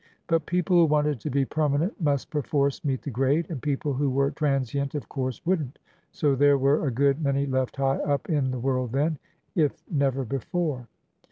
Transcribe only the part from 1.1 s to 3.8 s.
to be permanent must perforce meet the grade, and